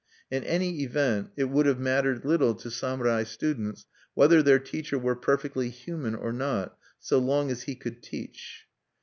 In 0.31 0.43
any 0.45 0.81
event 0.81 1.29
it 1.35 1.43
would 1.51 1.67
have 1.67 1.77
mattered 1.79 2.25
little 2.25 2.55
to 2.55 2.71
samurai 2.71 3.21
students 3.23 3.85
whether 4.15 4.41
their 4.41 4.57
teacher 4.57 4.97
were 4.97 5.15
perfectly 5.15 5.69
human 5.69 6.15
or 6.15 6.33
not, 6.33 6.75
so 6.97 7.19
long 7.19 7.51
as 7.51 7.61
he 7.61 7.75
could 7.75 8.01
teach. 8.01 8.65